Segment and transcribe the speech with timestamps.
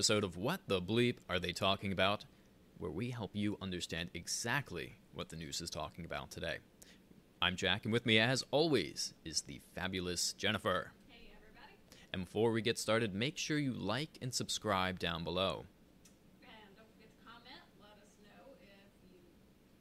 [0.00, 2.24] episode of What the Bleep Are They Talking About?
[2.78, 6.56] where we help you understand exactly what the news is talking about today.
[7.42, 10.92] I'm Jack, and with me, as always, is the fabulous Jennifer.
[11.06, 11.74] Hey everybody.
[12.14, 15.66] And before we get started, make sure you like and subscribe down below.
[16.40, 17.60] And don't forget to comment.
[17.84, 18.64] Let us know if
[19.04, 19.20] you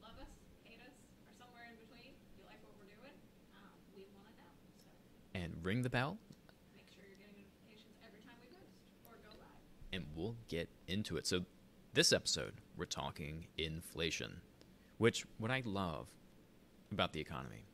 [0.04, 0.28] love us,
[0.68, 2.12] hate us, or somewhere in between.
[2.36, 3.16] You like what we're doing,
[3.56, 4.52] um, we want to know.
[4.84, 4.92] So
[5.40, 6.20] And ring the bell,
[6.76, 8.76] make sure you're getting notifications every time we post
[9.08, 9.48] or go live.
[9.92, 11.26] And we'll get into it.
[11.28, 11.46] So,
[11.94, 14.42] this episode, we're talking inflation,
[14.98, 16.08] which what I love
[16.92, 17.66] about the economy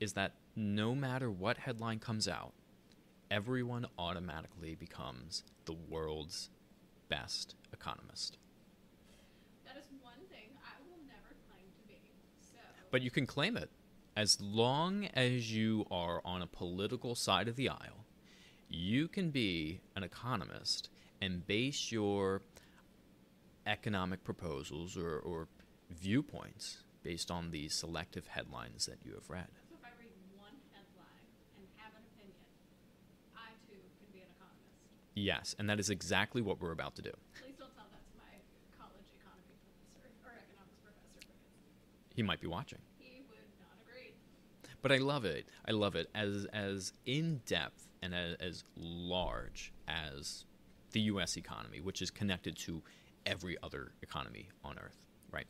[0.00, 2.52] is that no matter what headline comes out,
[3.30, 6.50] everyone automatically becomes the world's
[7.08, 8.38] best economist.
[9.66, 12.00] That is one thing I will never claim to be.
[12.40, 12.58] So
[12.90, 13.70] But you can claim it
[14.16, 18.04] as long as you are on a political side of the aisle.
[18.68, 20.90] You can be an economist
[21.20, 22.42] and base your
[23.66, 25.48] economic proposals or, or
[25.90, 29.46] viewpoints based on the selective headlines that you have read.
[29.68, 32.40] So if I read one headline and have an opinion,
[33.36, 34.72] I too can be an economist.
[35.14, 37.12] Yes, and that is exactly what we're about to do.
[37.40, 38.32] Please don't tell that to my
[38.78, 39.56] college economy
[39.94, 41.28] professor or economics professor
[42.14, 42.80] He might be watching.
[42.98, 44.12] he would not agree.
[44.82, 45.48] but I love it.
[45.66, 50.44] I love it as as in depth and as, as large as
[50.92, 51.36] the U.S.
[51.36, 52.82] economy, which is connected to
[53.26, 54.96] every other economy on Earth.
[55.30, 55.46] Right?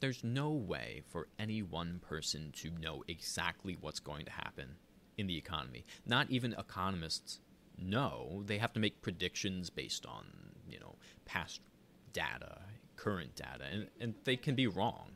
[0.00, 4.76] There's no way for any one person to know exactly what's going to happen
[5.18, 5.84] in the economy.
[6.06, 7.40] Not even economists
[7.78, 8.42] know.
[8.46, 10.24] They have to make predictions based on
[10.68, 11.60] you know past
[12.12, 12.58] data,
[12.96, 15.10] current data, and, and they can be wrong.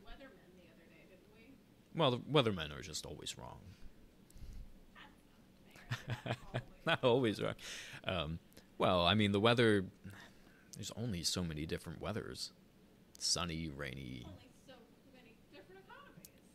[1.95, 3.59] Well, the weathermen are just always wrong.
[6.85, 7.55] Not always wrong.
[8.05, 8.39] Um,
[8.77, 9.85] well, I mean, the weather,
[10.75, 12.51] there's only so many different weathers
[13.17, 14.23] sunny, rainy.
[14.25, 14.73] Only so
[15.13, 15.85] many different.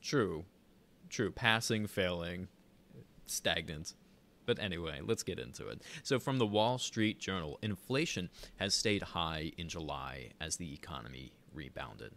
[0.03, 0.45] True.
[1.09, 1.31] True.
[1.31, 2.49] Passing, failing,
[3.27, 3.95] stagnant.
[4.47, 5.83] But anyway, let's get into it.
[6.03, 11.33] So, from the Wall Street Journal, inflation has stayed high in July as the economy
[11.55, 12.13] rebounded.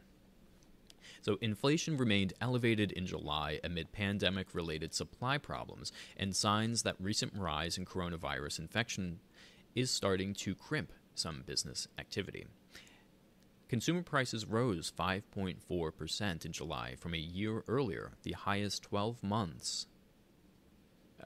[1.21, 7.33] So, inflation remained elevated in July amid pandemic related supply problems and signs that recent
[7.35, 9.19] rise in coronavirus infection
[9.75, 12.45] is starting to crimp some business activity.
[13.69, 19.87] Consumer prices rose 5.4% in July from a year earlier, the highest 12 months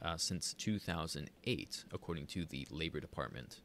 [0.01, 3.61] uh, since 2008, according to the Labor Department.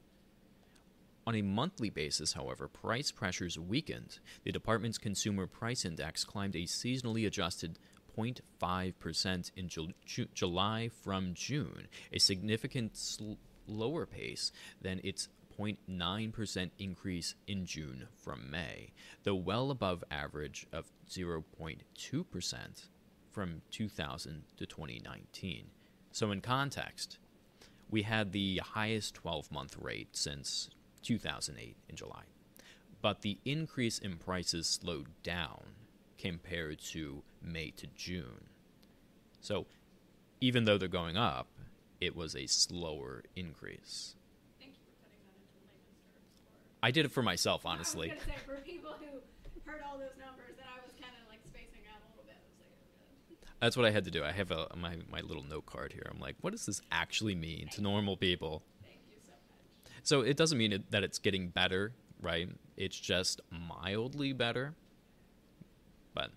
[1.24, 4.18] On a monthly basis, however, price pressures weakened.
[4.42, 7.78] The department's consumer price index climbed a seasonally adjusted
[8.18, 13.34] 0.5% in Ju- Ju- July from June, a significant sl-
[13.66, 15.28] lower pace than its
[15.58, 18.92] 0.9% increase in June from May,
[19.22, 22.88] though well above average of 0.2%
[23.30, 25.66] from 2000 to 2019.
[26.10, 27.18] So, in context,
[27.90, 30.70] we had the highest 12 month rate since
[31.02, 32.24] 2008 in July.
[33.00, 35.62] But the increase in prices slowed down
[36.18, 38.46] compared to May to June.
[39.40, 39.66] So,
[40.40, 41.48] even though they're going up,
[42.02, 44.16] it was a slower increase.
[44.58, 46.82] Thank you for putting that into terms.
[46.82, 48.08] I did it for myself, honestly.
[48.08, 49.20] Say for people who
[49.64, 52.34] heard all those numbers, that I was kind of like spacing out a little bit.
[53.30, 54.24] Like, oh, That's what I had to do.
[54.24, 56.08] I have a, my, my little note card here.
[56.10, 58.64] I'm like, what does this actually mean to normal people?
[58.82, 59.92] thank you so much.
[60.02, 62.48] So it doesn't mean it, that it's getting better, right?
[62.76, 64.74] It's just mildly better.
[66.14, 66.32] But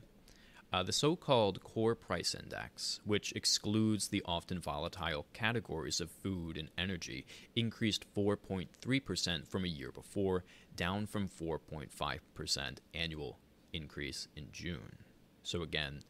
[0.73, 6.57] uh, the so called core price index, which excludes the often volatile categories of food
[6.57, 7.25] and energy,
[7.55, 10.43] increased 4.3% from a year before,
[10.75, 13.39] down from 4.5% annual
[13.71, 14.97] increase in June.
[15.43, 16.01] So again,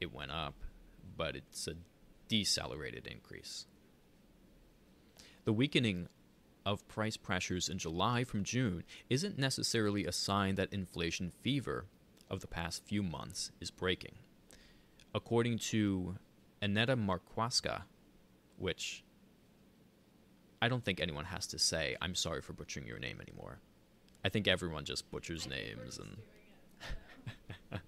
[0.00, 0.54] it went up,
[1.16, 1.74] but it's a
[2.28, 3.66] decelerated increase.
[5.44, 6.08] The weakening
[6.66, 11.86] of price pressures in July from June isn't necessarily a sign that inflation fever
[12.30, 14.14] of the past few months is breaking.
[15.14, 16.16] According to
[16.62, 17.82] Aneta Markowska,
[18.56, 19.04] which
[20.62, 23.60] I don't think anyone has to say, I'm sorry for butchering your name anymore.
[24.24, 26.50] I think everyone just butchers names and doing
[27.48, 27.78] it, so.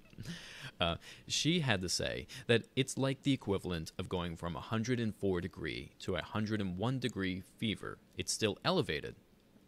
[0.81, 0.97] uh,
[1.27, 6.13] she had to say that it's like the equivalent of going from 104 degree to
[6.13, 7.99] 101 degree fever.
[8.17, 9.17] It's still elevated,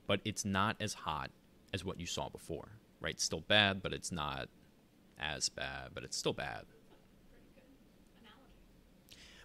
[0.06, 1.30] but it's not as hot
[1.74, 2.68] as what you saw before,
[3.00, 3.14] right?
[3.14, 4.48] It's still bad, but it's not
[5.18, 6.64] as bad, but it's still bad.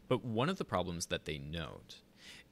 [0.08, 1.98] But one of the problems that they note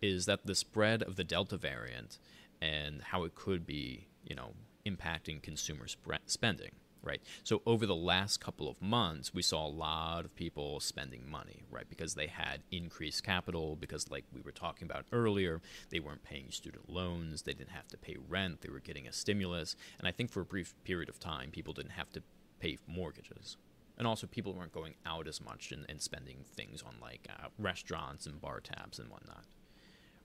[0.02, 2.19] is that the spread of the Delta variant
[2.62, 4.54] and how it could be, you know,
[4.86, 6.72] impacting consumer sp- spending,
[7.04, 7.22] right?
[7.44, 11.64] So over the last couple of months, we saw a lot of people spending money,
[11.72, 11.90] right?
[11.90, 15.60] Because they had increased capital, because like we were talking about earlier,
[15.90, 19.12] they weren't paying student loans, they didn't have to pay rent, they were getting a
[19.14, 22.22] stimulus, and I think for a brief period of time, people didn't have to
[22.59, 23.57] pay mortgages.
[23.98, 27.48] And also, people weren't going out as much and, and spending things on like uh,
[27.57, 29.45] restaurants and bar tabs and whatnot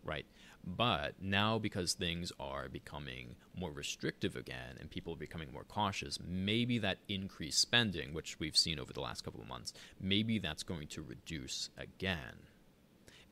[0.05, 0.27] right?
[0.65, 6.19] But now, because things are becoming more restrictive again and people are becoming more cautious,
[6.25, 10.63] maybe that increased spending, which we've seen over the last couple of months, maybe that's
[10.63, 12.47] going to reduce again.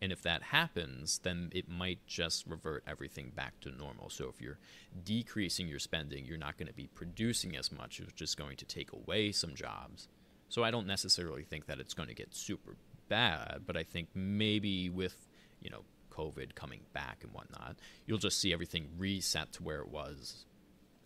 [0.03, 4.09] And if that happens, then it might just revert everything back to normal.
[4.09, 4.59] So if you're
[5.05, 8.01] decreasing your spending, you're not going to be producing as much.
[8.01, 10.09] It's just going to take away some jobs.
[10.49, 12.77] So I don't necessarily think that it's going to get super
[13.09, 15.27] bad, but I think maybe with,
[15.61, 17.77] you know, COVID coming back and whatnot,
[18.07, 20.47] you'll just see everything reset to where it was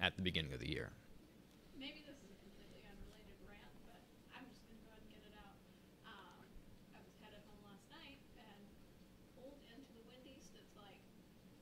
[0.00, 0.90] at the beginning of the year.
[1.78, 4.00] Maybe this is a completely unrelated rant, but
[4.32, 5.56] I'm just gonna go ahead and get it out.
[6.08, 6.40] Um,
[6.96, 8.60] I was headed home last night and
[9.36, 11.04] pulled into the Wendy's that's like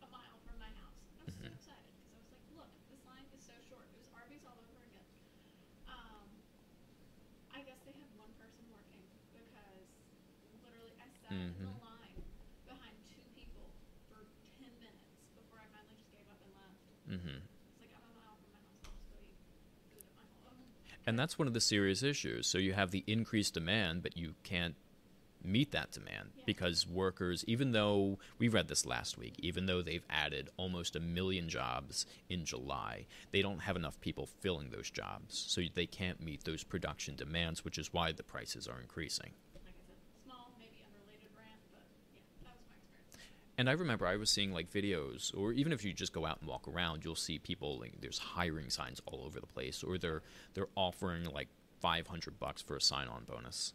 [0.06, 1.02] a mile from my house.
[1.18, 1.54] I was so Mhm.
[1.58, 3.90] excited because I was like, look, this line is so short.
[3.90, 5.10] It was Arby's all over again.
[5.90, 6.28] Um,
[7.52, 9.02] I guess they had one person working
[9.34, 9.90] because
[11.32, 11.80] literally I sat in the Mhm.
[11.80, 12.22] line
[12.66, 13.66] behind two people
[14.08, 14.20] for
[14.58, 15.02] ten minutes
[15.34, 16.80] before I finally just gave up and left.
[17.08, 17.38] hmm
[17.80, 18.84] like I'm a mile from my house.
[18.86, 19.38] I'll just go eat
[19.90, 20.60] food at my home.
[21.06, 22.46] And that's one of the serious issues.
[22.46, 24.76] So you have the increased demand, but you can't
[25.44, 26.44] meet that demand Yeah.
[26.46, 31.00] because workers, even though we read this last week, even though they've added almost a
[31.00, 35.36] million jobs in July, they don't have enough people filling those jobs.
[35.48, 39.32] So they can't meet those production demands, which is why the prices are increasing.
[39.54, 41.82] like I said, small, maybe unrelated rant, but
[42.14, 43.16] yeah, that was my experience.
[43.62, 46.40] And I remember I was seeing like videos, or even if you just go out
[46.40, 49.98] and walk around, you'll see people like there's hiring signs all over the place, or
[49.98, 50.22] they're
[50.54, 51.46] they're offering like
[51.78, 53.72] 500 bucks for a sign-on bonus.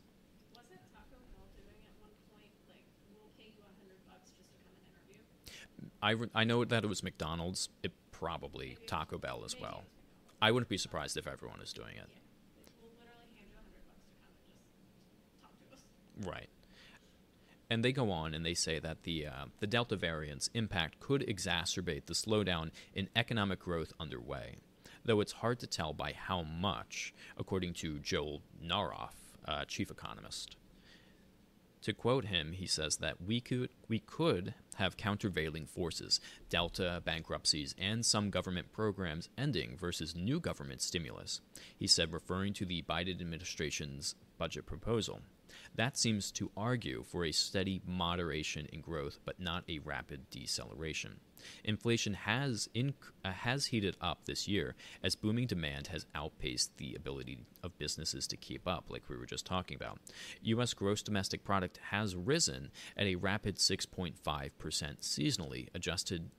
[0.51, 2.84] Wasn't Taco Bell doing at one point like
[3.16, 5.24] we'll pay you hundred bucks just to come and interview?
[6.04, 9.63] I, re- I know that it was McDonald's, it probably Maybe Taco Bell as maybe
[9.63, 9.72] well.
[9.72, 10.42] it was McDonald's.
[10.42, 12.10] I wouldn't be surprised if everyone is doing it.
[12.12, 15.80] Yeah, we'll literally hand you hundred bucks to come and just talk to us.
[16.28, 16.50] Right.
[17.69, 21.22] And they go on and they say that the uh, the Delta variant's impact could
[21.28, 24.56] exacerbate the slowdown in economic growth underway,
[25.04, 29.16] though it's hard to tell by how much, according to Joel Naroff,
[29.46, 30.56] uh, chief economist.
[31.84, 36.19] To quote him, he says that we could we could have countervailing forces,
[36.50, 41.42] Delta bankruptcies, and some government programs ending versus new government stimulus.
[41.78, 45.21] He said, referring to the Biden administration's budget proposal.
[45.75, 51.19] That seems to argue for a steady moderation in growth, but not a rapid deceleration.
[51.63, 56.95] Inflation has inc- uh, has heated up this year as booming demand has outpaced the
[56.95, 59.99] ability of businesses to keep up, like we were just talking about.
[60.42, 60.73] U.S.
[60.73, 64.16] gross domestic product has risen at a rapid 6.5%
[65.01, 66.31] seasonally, adjusted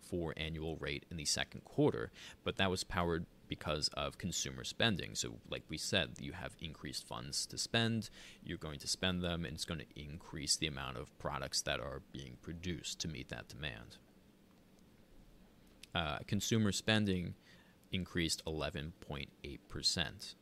[0.00, 2.10] for annual rate in the second quarter,
[2.44, 5.14] but that was powered because of consumer spending.
[5.14, 8.10] So, like we said, you have increased funds to spend,
[8.44, 11.80] you're going to spend them, and it's going to increase the amount of products that
[11.80, 13.96] are being produced to meet that demand.
[15.94, 17.34] Uh, consumer spending
[17.90, 20.34] increased 11.8%.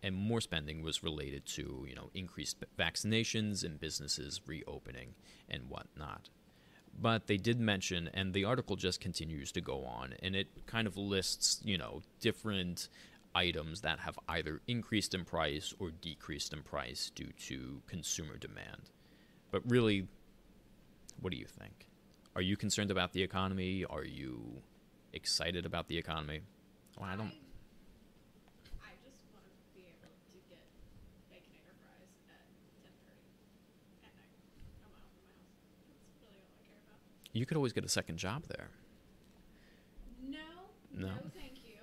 [0.00, 5.14] And more spending was related to, you know, increased vaccinations and businesses reopening
[5.48, 6.28] and whatnot
[7.00, 10.86] but they did mention and the article just continues to go on and it kind
[10.86, 12.88] of lists you know different
[13.34, 18.90] items that have either increased in price or decreased in price due to consumer demand.
[19.50, 20.08] But really
[21.20, 21.88] what do you think?
[22.36, 23.84] Are you concerned about the economy?
[23.88, 24.62] Are you
[25.12, 26.40] excited about the economy?
[26.98, 27.34] Well, i don't
[28.82, 30.62] I just want to be able to get
[31.30, 32.42] baconator fries at
[32.82, 33.30] ten thirty
[34.06, 34.38] at night,
[34.82, 35.70] a mile from my house.
[35.90, 37.02] That's really all I care about.
[37.38, 38.68] You could always get a second job there
[40.26, 40.38] No,
[40.94, 41.08] No?
[41.36, 41.80] thank you.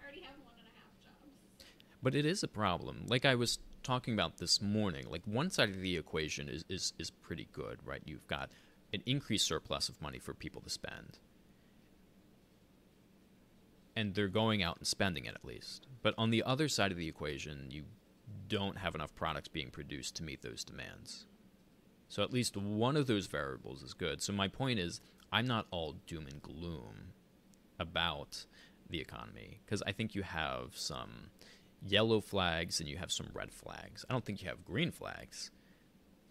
[0.00, 1.64] I already have one and a half jobs.
[2.02, 3.04] But it is a problem.
[3.06, 6.92] Like I was talking about this morning, like one side of the equation is, is,
[6.98, 8.02] is pretty good, right?
[8.04, 8.50] You've got
[8.92, 11.18] an increased surplus of money for people to spend.
[13.96, 15.86] And they're going out and spending it at least.
[16.02, 17.84] But on the other side of the equation, you
[18.48, 21.26] don't have enough products being produced to meet those demands.
[22.10, 24.20] So at least one of those variables is good.
[24.20, 25.00] So my point is,
[25.32, 27.12] I'm not all doom and gloom
[27.78, 28.46] about
[28.90, 31.30] the economy because I think you have some
[31.86, 34.04] yellow flags and you have some red flags.
[34.10, 35.52] I don't think you have green flags,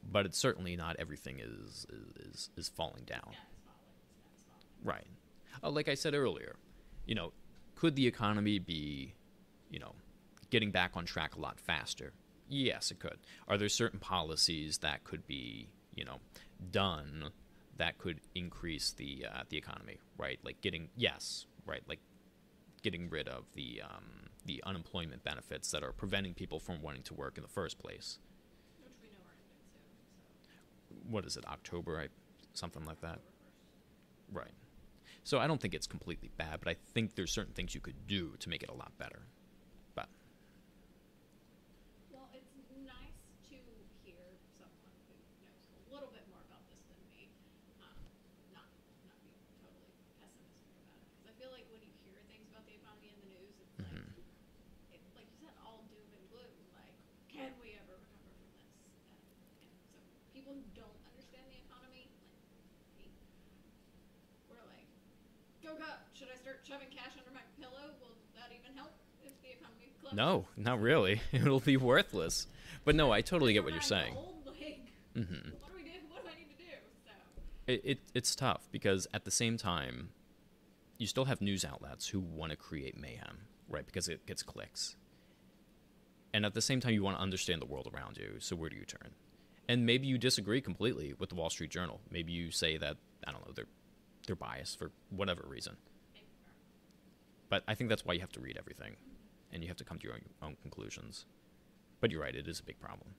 [0.03, 3.29] but it's certainly not everything is is, is, falling down.
[3.31, 3.39] Yeah,
[4.33, 4.67] it's falling.
[4.83, 5.07] Right.
[5.63, 6.57] Uh, like I said earlier,
[7.05, 7.31] you know,
[7.75, 9.13] could the economy be,
[9.69, 9.95] you know,
[10.49, 12.11] getting back on track a lot faster?
[12.49, 13.19] Yes, it could.
[13.47, 16.17] Are there certain policies that could be, you know,
[16.71, 17.29] done
[17.77, 19.99] that could increase the uh, the economy?
[20.17, 21.99] Right, like getting yes, right, like
[22.81, 27.13] getting rid of the um, the unemployment benefits that are preventing people from wanting to
[27.13, 28.19] work in the first place.
[28.83, 30.89] Which we know are soon.
[30.89, 31.99] So What is it, October?
[31.99, 32.07] I,
[32.53, 33.19] something like that.
[34.31, 34.51] Right.
[35.23, 38.07] So I don't think it's completely bad, but I think there's certain things you could
[38.07, 39.21] do to make it a lot better.
[39.95, 40.09] But
[42.11, 42.49] Well, it's
[42.85, 43.19] nice
[43.51, 43.57] to
[44.03, 44.19] hear
[44.57, 45.15] someone who
[45.45, 47.29] knows a little bit more about this than me,
[47.83, 47.99] um,
[48.53, 48.67] not
[49.05, 51.01] not be totally pessimistic about it.
[51.19, 53.75] Because I feel like when you hear things about the economy in the news, it's
[53.81, 54.03] Mhm.
[54.17, 56.53] like, it, like you said, all doom and gloom.
[56.73, 56.95] Like,
[57.29, 58.69] can we ever recover from this?
[59.61, 59.97] And, and so
[60.33, 62.09] people who don't understand the economy,
[62.53, 62.65] like
[62.97, 63.07] me,
[64.49, 64.89] we're like,
[65.79, 65.85] go.
[66.13, 67.91] Should I start shoving cash under my pillow?
[68.01, 68.91] Will that even help
[69.23, 70.17] if the economy collapses?
[70.17, 71.21] no, not really.
[71.31, 72.47] It'll be worthless.
[72.85, 74.13] But no, I totally get what you're saying.
[74.13, 74.55] gold, like,
[75.15, 75.97] hmm what do we do?
[76.11, 76.71] What do I need to do?
[77.05, 77.11] So,
[77.67, 80.09] It, it it's tough because at the same time,
[80.97, 83.85] you still have news outlets who want to create mayhem, right?
[83.85, 84.95] Because it gets clicks.
[86.33, 88.35] And at the same time, you want to understand the world around you.
[88.39, 89.11] So where do you turn?
[89.67, 92.01] And maybe you disagree completely with the Wall Street Journal.
[92.11, 93.65] Maybe you say that I don't know they're
[94.29, 95.75] they're biased for whatever reason.
[97.49, 98.95] But I think that's why you have to read everything,
[99.51, 101.25] and you have to come to your own, own conclusions.
[101.99, 103.15] But you're right; it is a big problem.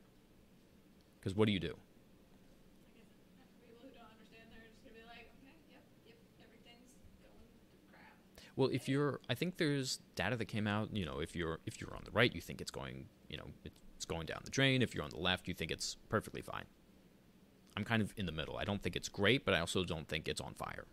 [1.18, 1.74] Because what do you do?
[8.54, 10.94] Well, if you're, I think there's data that came out.
[10.94, 13.48] You know, if you're if you're on the right, you think it's going, you know,
[13.64, 14.80] it's going down the drain.
[14.80, 16.66] If you're on the left, you think it's perfectly fine.
[17.76, 18.58] I'm kind of in the middle.
[18.58, 20.84] I don't think it's great, but I also don't think it's on fire.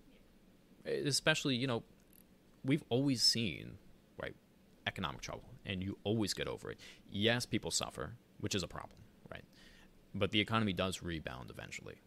[0.88, 1.84] Especially, you know,
[2.64, 3.78] we've always seen
[4.22, 4.36] right
[4.86, 6.80] economic trouble, and you always get over it.
[7.12, 9.44] Yes, people suffer, which is a problem, right?
[10.16, 12.02] But the economy does rebound eventually.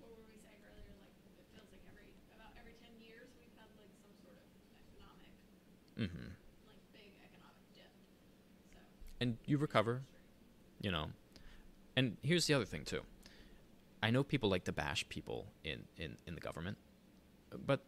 [0.00, 0.98] What were we saying earlier?
[1.24, 4.44] Like, it feels like every about every ten years we've had like some sort of
[4.90, 5.30] economic,
[5.94, 6.34] mm-hmm.
[6.66, 7.92] like big economic dip.
[8.74, 8.78] So
[9.20, 10.02] And you recover,
[10.80, 11.06] you know.
[11.94, 13.02] And here's the other thing too.
[14.02, 16.78] I know people like to bash people in, in, in the government,
[17.66, 17.80] but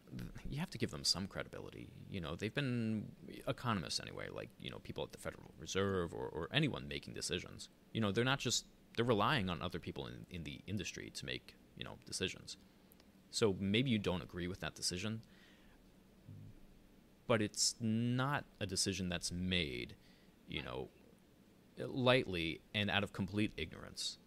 [0.48, 1.88] you have to give them some credibility.
[2.10, 3.06] You know, they've been
[3.46, 7.68] economists anyway, like, you know, people at the Federal Reserve or, or anyone making decisions.
[7.92, 8.66] You know, they're not just,
[8.96, 12.56] they're relying on other people in, in the industry to make, you know, decisions.
[13.30, 15.22] So maybe you don't agree with that decision,
[17.26, 19.94] but it's not a decision that's made,
[20.48, 20.88] you know,
[21.78, 24.18] lightly and out of complete ignorance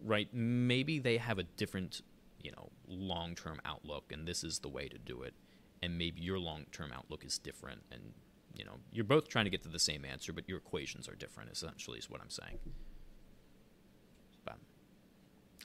[0.00, 2.02] right maybe they have a different
[2.42, 5.34] you know long-term outlook and this is the way to do it
[5.82, 8.00] and maybe your long-term outlook is different and
[8.54, 11.14] you know you're both trying to get to the same answer but your equations are
[11.14, 12.58] different essentially is what i'm saying
[14.44, 14.58] but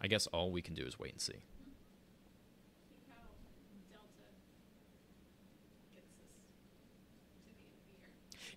[0.02, 1.42] i guess all we can do is wait and see.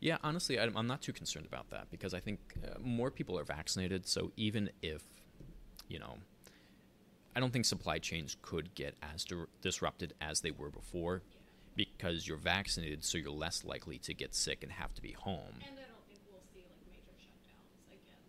[0.01, 3.39] Yeah, honestly, I'm, I'm not too concerned about that because I think uh, more people
[3.39, 4.07] are vaccinated.
[4.07, 5.03] So even if,
[5.89, 6.17] you know,
[7.37, 11.23] I don't think supply chains could get as dir- disrupted as they were before
[11.77, 15.41] because you're vaccinated, so you're less likely to get sick and have to be home.
[15.67, 18.23] And I don't think we'll see like major shutdowns again,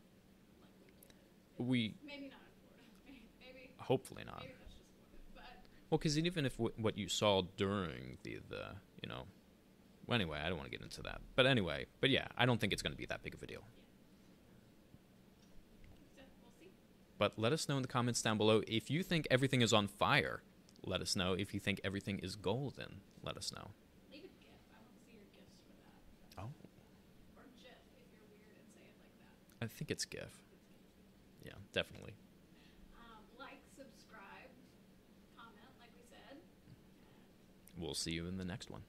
[0.60, 1.70] like we did.
[1.70, 2.84] We Maybe not in Florida.
[3.06, 4.42] Maybe, maybe, hopefully not.
[4.42, 4.54] maybe
[5.34, 5.54] Florida.
[5.92, 8.66] Well, because even if w- what you saw during the the
[9.04, 9.24] you know,
[10.08, 11.22] well, anyway, I don't want to get into that.
[11.36, 13.48] But anyway, but yeah, I don't think it's going to be that big of a
[13.48, 13.62] deal.
[16.16, 16.72] so we'll see.
[17.26, 19.88] But let us know in the comments down below if you think everything is on
[19.88, 20.44] fire.
[20.86, 23.02] Let us know if you think everything is golden.
[23.24, 23.72] Let us know.
[24.14, 24.62] Leave a GIF.
[24.70, 26.44] I want to see your GIFs for that.
[26.44, 26.54] Oh,
[27.36, 29.18] Or GIF if you're weird and say it like
[29.60, 29.66] that.
[29.66, 30.38] I think it's GIF.
[31.44, 32.14] Yeah, definitely.
[32.94, 34.54] Um, like, subscribe,
[35.36, 36.38] comment, like we said.
[37.76, 38.82] We'll see you in the next one.